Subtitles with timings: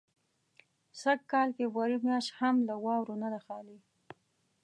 [1.01, 3.77] سږ کال فبروري میاشت هم له واورو نه ده خالي.